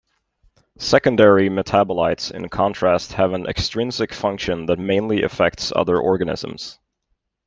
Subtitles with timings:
[0.79, 6.79] Secondary metabolites in contrast have an extrinsic function that mainly affects other organisms.